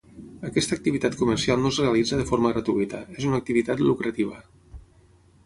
Aquesta 0.47 0.73
activitat 0.77 1.17
comercial 1.19 1.61
no 1.65 1.71
es 1.73 1.81
realitza 1.83 2.19
de 2.21 2.25
forma 2.31 2.53
gratuïta, 2.55 3.03
és 3.19 3.29
una 3.33 3.41
activitat 3.43 3.87
lucrativa. 3.91 4.43